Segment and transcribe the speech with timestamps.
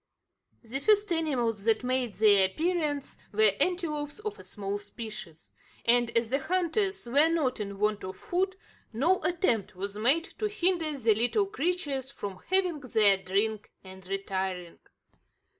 [0.63, 5.53] The first animals that made their appearance were antelopes of a small species;
[5.85, 8.55] and, as the hunters were not in want of food,
[8.91, 14.79] no attempt was made to hinder the little creatures from having their drink and retiring.